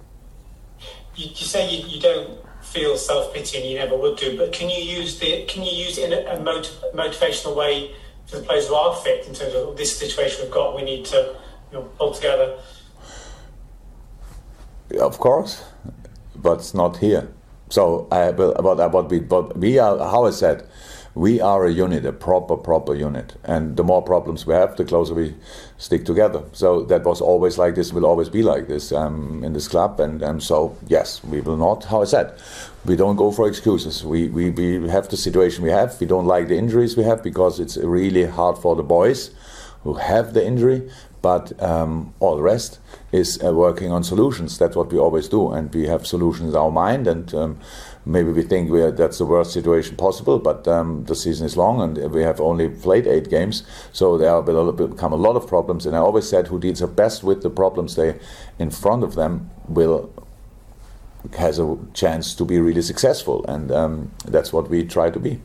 You, 1.15 1.29
you 1.29 1.45
say 1.45 1.69
you, 1.73 1.87
you 1.87 2.01
don't 2.01 2.39
feel 2.61 2.97
self 2.97 3.33
pity, 3.33 3.59
and 3.59 3.69
you 3.69 3.75
never 3.77 3.95
would 3.95 4.17
do. 4.17 4.37
But 4.37 4.51
can 4.51 4.69
you 4.69 4.83
use 4.83 5.19
the 5.19 5.45
can 5.45 5.63
you 5.63 5.71
use 5.71 5.97
it 5.97 6.11
in 6.11 6.27
a, 6.27 6.35
a 6.35 6.43
motiv- 6.43 6.83
motivational 6.93 7.55
way 7.55 7.95
for 8.27 8.37
the 8.37 8.43
players 8.43 8.67
who 8.67 8.75
are 8.75 8.95
fit 8.95 9.27
in 9.27 9.33
terms 9.33 9.53
of 9.53 9.77
this 9.77 9.97
situation 9.97 10.43
we've 10.43 10.51
got? 10.53 10.75
We 10.75 10.83
need 10.83 11.05
to 11.05 11.35
you 11.71 11.77
know, 11.77 11.83
pull 11.97 12.13
together. 12.13 12.57
Of 14.99 15.17
course, 15.19 15.63
but 16.35 16.59
it's 16.59 16.73
not 16.73 16.97
here. 16.97 17.27
So 17.69 18.07
I 18.11 18.31
will, 18.31 18.53
but 18.53 18.91
what 18.91 19.09
we, 19.09 19.19
but 19.19 19.57
we 19.57 19.79
are, 19.79 19.97
how 19.97 20.25
I 20.25 20.31
said, 20.31 20.67
we 21.15 21.39
are 21.39 21.65
a 21.65 21.71
unit, 21.71 22.05
a 22.05 22.11
proper, 22.11 22.57
proper 22.57 22.93
unit. 22.93 23.35
And 23.45 23.77
the 23.77 23.83
more 23.83 24.01
problems 24.01 24.45
we 24.45 24.53
have, 24.53 24.75
the 24.75 24.83
closer 24.83 25.13
we 25.13 25.33
stick 25.77 26.05
together. 26.05 26.43
So 26.51 26.83
that 26.83 27.05
was 27.05 27.21
always 27.21 27.57
like 27.57 27.75
this, 27.75 27.93
will 27.93 28.05
always 28.05 28.27
be 28.27 28.43
like 28.43 28.67
this 28.67 28.91
um, 28.91 29.41
in 29.41 29.53
this 29.53 29.69
club. 29.69 29.99
And, 30.01 30.21
and 30.21 30.43
so, 30.43 30.77
yes, 30.87 31.23
we 31.23 31.39
will 31.39 31.55
not, 31.55 31.85
how 31.85 32.01
I 32.01 32.05
said, 32.05 32.37
we 32.83 32.97
don't 32.97 33.15
go 33.15 33.31
for 33.31 33.47
excuses. 33.47 34.03
We, 34.03 34.27
we, 34.27 34.49
we 34.49 34.89
have 34.89 35.07
the 35.07 35.17
situation 35.17 35.63
we 35.63 35.71
have. 35.71 35.99
We 36.01 36.05
don't 36.05 36.27
like 36.27 36.49
the 36.49 36.57
injuries 36.57 36.97
we 36.97 37.03
have 37.03 37.23
because 37.23 37.61
it's 37.61 37.77
really 37.77 38.25
hard 38.25 38.57
for 38.57 38.75
the 38.75 38.83
boys 38.83 39.31
who 39.83 39.93
have 39.93 40.33
the 40.33 40.45
injury. 40.45 40.91
But 41.21 41.59
um, 41.63 42.13
all 42.19 42.35
the 42.35 42.43
rest 42.43 42.79
is 43.11 43.41
uh, 43.43 43.51
working 43.53 43.91
on 43.91 44.03
solutions. 44.03 44.57
That's 44.57 44.75
what 44.75 44.91
we 44.91 44.99
always 44.99 45.29
do. 45.29 45.51
And 45.53 45.73
we 45.73 45.87
have 45.87 46.05
solutions 46.05 46.49
in 46.49 46.55
our 46.55 46.69
mind. 46.69 47.07
And 47.07 47.33
um, 47.33 47.59
maybe 48.05 48.31
we 48.31 48.43
think 48.43 48.69
we 48.69 48.81
are, 48.81 48.91
that's 48.91 49.17
the 49.17 49.25
worst 49.25 49.51
situation 49.51 49.95
possible, 49.95 50.39
but 50.39 50.67
um, 50.67 51.03
the 51.05 51.15
season 51.15 51.45
is 51.45 51.57
long 51.57 51.81
and 51.81 52.11
we 52.11 52.21
have 52.21 52.39
only 52.39 52.69
played 52.69 53.07
eight 53.07 53.29
games, 53.29 53.63
so 53.91 54.17
there 54.17 54.39
will 54.41 54.71
become 54.71 55.13
a 55.13 55.17
lot 55.17 55.35
of 55.35 55.47
problems. 55.47 55.85
And 55.85 55.95
I 55.95 55.99
always 55.99 56.29
said, 56.29 56.47
who 56.47 56.59
deals 56.59 56.79
the 56.79 56.87
best 56.87 57.23
with 57.23 57.41
the 57.41 57.49
problems 57.49 57.95
they 57.95 58.19
in 58.59 58.69
front 58.69 59.03
of 59.03 59.15
them 59.15 59.49
will 59.67 60.11
has 61.37 61.57
a 61.57 61.77
chance 61.93 62.35
to 62.35 62.45
be 62.45 62.59
really 62.59 62.83
successful, 62.83 63.43
and 63.47 63.71
um, 63.71 64.11
that's 64.25 64.53
what 64.53 64.69
we 64.69 64.85
try 64.85 65.09
to 65.09 65.19
be. 65.19 65.41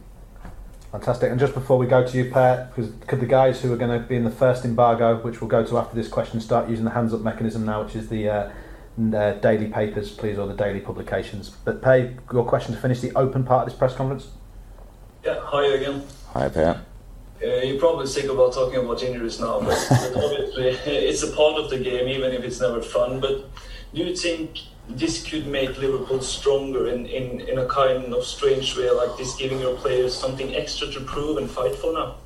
Fantastic. 0.93 1.31
And 1.31 1.39
just 1.39 1.55
before 1.55 1.79
we 1.79 1.87
go 1.87 2.05
to 2.07 2.17
you, 2.19 2.31
Pat, 2.31 2.75
because 2.75 2.93
could 3.07 3.21
the 3.21 3.27
guys 3.27 3.63
who 3.63 3.73
are 3.73 3.77
going 3.77 3.99
to 3.99 4.07
be 4.07 4.17
in 4.17 4.25
the 4.25 4.31
first 4.31 4.65
embargo, 4.65 5.17
which 5.23 5.41
we'll 5.41 5.49
go 5.49 5.65
to 5.65 5.79
after 5.79 5.95
this 5.95 6.09
question, 6.09 6.41
start 6.41 6.69
using 6.69 6.85
the 6.85 6.91
hands 6.91 7.15
up 7.15 7.21
mechanism 7.21 7.65
now, 7.65 7.83
which 7.85 7.95
is 7.95 8.09
the 8.09 8.29
uh, 8.29 8.51
uh, 8.99 9.33
daily 9.35 9.69
papers, 9.69 10.11
please, 10.11 10.39
or 10.39 10.47
the 10.47 10.55
daily 10.55 10.81
publications. 10.81 11.51
But 11.51 11.83
Pay, 11.83 12.17
your 12.33 12.45
question 12.45 12.75
to 12.75 12.81
finish 12.81 13.01
the 13.01 13.13
open 13.17 13.45
part 13.45 13.63
of 13.63 13.71
this 13.71 13.79
press 13.79 13.95
conference. 13.95 14.29
Yeah, 15.25 15.39
hi 15.41 15.67
again. 15.67 16.03
Hi, 16.33 16.49
Pay. 16.49 16.65
Uh, 17.43 17.47
you're 17.63 17.79
probably 17.79 18.07
sick 18.07 18.27
about 18.27 18.53
talking 18.53 18.85
about 18.85 19.03
injuries 19.03 19.41
now, 19.41 19.61
but, 19.61 19.87
but 19.91 20.25
obviously 20.25 20.69
it's 20.85 21.23
a 21.23 21.33
part 21.33 21.59
of 21.59 21.71
the 21.71 21.79
game, 21.79 22.09
even 22.09 22.33
if 22.33 22.45
it's 22.45 22.61
never 22.61 22.83
fun. 22.83 23.21
But 23.21 23.49
do 23.95 24.03
you 24.03 24.15
think 24.15 24.59
this 24.89 25.25
could 25.27 25.47
make 25.47 25.79
Liverpool 25.79 26.21
stronger 26.21 26.89
in, 26.89 27.07
in, 27.07 27.41
in 27.41 27.59
a 27.59 27.67
kind 27.67 28.13
of 28.13 28.25
strange 28.25 28.77
way, 28.77 28.91
like 28.91 29.17
this, 29.17 29.35
giving 29.37 29.61
your 29.61 29.77
players 29.77 30.15
something 30.15 30.55
extra 30.55 30.89
to 30.89 31.01
prove 31.01 31.39
and 31.39 31.51
fight 31.51 31.75
for 31.77 31.93
now? 31.93 32.17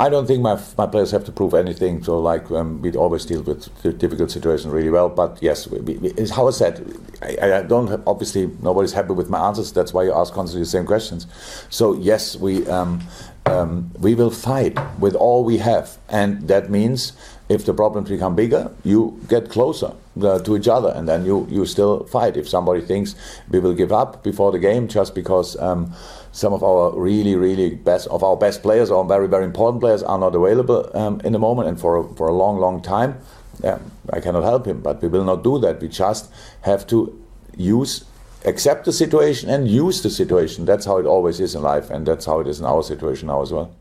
I 0.00 0.08
don't 0.08 0.26
think 0.26 0.42
my, 0.42 0.60
my 0.76 0.86
players 0.86 1.10
have 1.10 1.24
to 1.24 1.32
prove 1.32 1.54
anything. 1.54 2.04
So, 2.04 2.20
like, 2.20 2.48
um, 2.52 2.80
we 2.80 2.92
always 2.92 3.26
deal 3.26 3.42
with 3.42 3.68
difficult 3.98 4.30
situations 4.30 4.72
really 4.72 4.90
well. 4.90 5.08
But 5.08 5.38
yes, 5.42 5.66
we, 5.66 5.80
we, 5.80 6.10
it's 6.10 6.30
how 6.30 6.46
I 6.46 6.52
said. 6.52 6.96
I, 7.20 7.58
I 7.58 7.62
don't 7.62 7.88
have, 7.88 8.06
obviously 8.06 8.48
nobody's 8.62 8.92
happy 8.92 9.12
with 9.12 9.28
my 9.28 9.40
answers. 9.48 9.72
That's 9.72 9.92
why 9.92 10.04
you 10.04 10.12
ask 10.12 10.32
constantly 10.32 10.62
the 10.62 10.70
same 10.70 10.86
questions. 10.86 11.26
So 11.68 11.94
yes, 11.94 12.36
we 12.36 12.64
um, 12.68 13.00
um, 13.46 13.90
we 13.98 14.14
will 14.14 14.30
fight 14.30 14.78
with 15.00 15.14
all 15.14 15.42
we 15.44 15.58
have, 15.58 15.98
and 16.08 16.46
that 16.48 16.70
means 16.70 17.12
if 17.48 17.64
the 17.64 17.72
problems 17.72 18.08
become 18.10 18.34
bigger, 18.36 18.70
you 18.84 19.18
get 19.28 19.48
closer 19.48 19.92
uh, 20.22 20.38
to 20.40 20.56
each 20.56 20.68
other, 20.68 20.92
and 20.94 21.08
then 21.08 21.24
you 21.24 21.46
you 21.50 21.64
still 21.64 22.04
fight. 22.04 22.36
If 22.36 22.48
somebody 22.48 22.82
thinks 22.82 23.14
we 23.50 23.58
will 23.58 23.74
give 23.74 23.92
up 23.92 24.22
before 24.22 24.52
the 24.52 24.58
game 24.58 24.88
just 24.88 25.14
because 25.14 25.56
um, 25.58 25.92
some 26.32 26.52
of 26.52 26.62
our 26.62 26.92
really 26.98 27.36
really 27.36 27.74
best 27.74 28.06
of 28.08 28.22
our 28.22 28.36
best 28.36 28.62
players 28.62 28.90
or 28.90 29.04
very 29.04 29.28
very 29.28 29.44
important 29.44 29.80
players 29.80 30.02
are 30.02 30.18
not 30.18 30.34
available 30.34 30.90
um, 30.94 31.20
in 31.24 31.32
the 31.32 31.38
moment 31.38 31.68
and 31.68 31.80
for 31.80 32.04
for 32.14 32.28
a 32.28 32.34
long 32.34 32.58
long 32.58 32.82
time, 32.82 33.18
yeah, 33.62 33.78
I 34.12 34.20
cannot 34.20 34.44
help 34.44 34.66
him. 34.66 34.80
But 34.82 35.02
we 35.02 35.08
will 35.08 35.24
not 35.24 35.42
do 35.42 35.58
that. 35.60 35.80
We 35.80 35.88
just 35.88 36.30
have 36.62 36.86
to 36.88 37.18
use 37.56 38.04
accept 38.44 38.84
the 38.84 38.92
situation 38.92 39.50
and 39.50 39.68
use 39.68 40.02
the 40.02 40.10
situation. 40.10 40.64
That's 40.64 40.86
how 40.86 40.98
it 40.98 41.06
always 41.06 41.40
is 41.40 41.54
in 41.54 41.62
life, 41.62 41.90
and 41.90 42.06
that's 42.06 42.26
how 42.26 42.40
it 42.40 42.46
is 42.46 42.60
in 42.60 42.66
our 42.66 42.82
situation 42.82 43.28
now 43.28 43.42
as 43.42 43.52
well. 43.52 43.74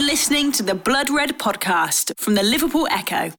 Listening 0.00 0.50
to 0.52 0.62
the 0.62 0.74
Blood 0.74 1.10
Red 1.10 1.38
podcast 1.38 2.18
from 2.18 2.34
the 2.34 2.42
Liverpool 2.42 2.88
Echo. 2.90 3.34